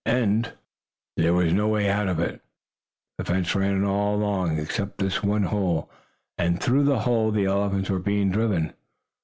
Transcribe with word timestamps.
And 0.03 0.51
there 1.15 1.35
was 1.35 1.53
no 1.53 1.67
way 1.67 1.87
out 1.87 2.07
of 2.07 2.19
it. 2.19 2.41
The 3.19 3.23
fence 3.23 3.53
ran 3.53 3.83
all 3.85 4.17
about 4.17 4.57
it, 4.57 4.59
except 4.59 4.97
this 4.97 5.21
one 5.21 5.43
hole. 5.43 5.91
And 6.39 6.59
through 6.59 6.85
that 6.85 7.01
hole 7.01 7.29
the 7.29 7.45
elephants 7.45 7.87
were 7.91 7.99
being 7.99 8.31
driven. 8.31 8.73